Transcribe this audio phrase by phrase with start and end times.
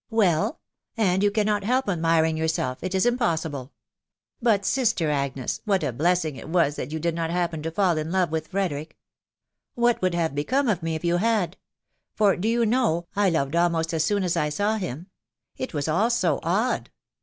[0.09, 0.53] "Well!.•.•
[0.97, 3.65] and you cannot help admiring yourself, it is impossible..••
[4.41, 7.99] But, sister Agnes, what a blessing it was that you did not happen to fall
[7.99, 8.97] in love with Frederick!
[9.75, 11.55] What would have become of me if you had?..,..
[12.15, 15.05] for, do yon know, I loved almost as soon as I saw him.
[15.55, 16.89] It was all so odd.